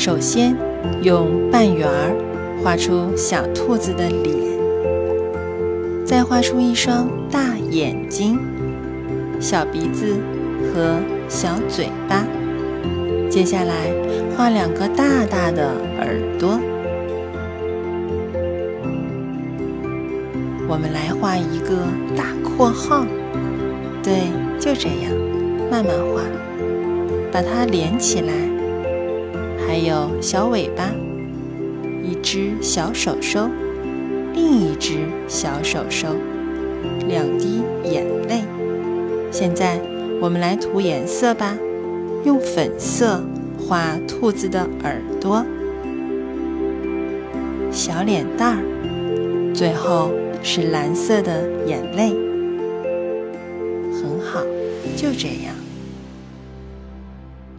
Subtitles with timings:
[0.00, 0.56] 首先
[1.02, 2.16] 用半圆儿
[2.64, 4.34] 画出小兔子的脸，
[6.06, 8.38] 再画出一双大眼睛、
[9.38, 10.16] 小鼻子
[10.72, 10.96] 和
[11.28, 12.24] 小嘴巴。
[13.28, 13.92] 接下来
[14.34, 16.58] 画两个大大的耳朵。
[20.66, 21.76] 我们来画一个
[22.16, 23.04] 大括号，
[24.02, 25.12] 对，就这样，
[25.70, 26.22] 慢慢画，
[27.30, 28.32] 把它连起来。
[29.70, 30.90] 还有小尾巴，
[32.02, 33.48] 一只小手手，
[34.34, 36.08] 另一只小手手，
[37.06, 38.42] 两滴眼泪。
[39.30, 39.80] 现在
[40.20, 41.56] 我们来涂颜色吧，
[42.24, 43.22] 用粉色
[43.60, 45.46] 画兔子的耳朵、
[47.70, 50.10] 小脸蛋儿，最后。
[50.42, 52.14] 是蓝色的眼泪，
[53.92, 54.40] 很好，
[54.96, 55.54] 就这样。